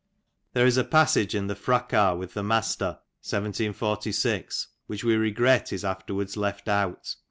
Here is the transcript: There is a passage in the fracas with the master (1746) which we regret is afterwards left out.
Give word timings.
There 0.53 0.65
is 0.65 0.77
a 0.77 0.83
passage 0.83 1.35
in 1.35 1.45
the 1.45 1.53
fracas 1.55 2.17
with 2.17 2.33
the 2.33 2.41
master 2.41 2.97
(1746) 3.21 4.69
which 4.87 5.03
we 5.03 5.15
regret 5.15 5.71
is 5.71 5.85
afterwards 5.85 6.35
left 6.35 6.67
out. 6.67 7.15